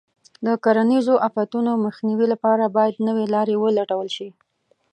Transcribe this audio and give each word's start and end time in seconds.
د 0.45 0.47
کرنیزو 0.63 1.15
آفتونو 1.27 1.71
مخنیوي 1.85 2.27
لپاره 2.33 2.63
باید 2.75 3.03
نوې 3.07 3.25
لارې 3.33 3.55
ولټول 3.63 4.07
شي. 4.15 4.29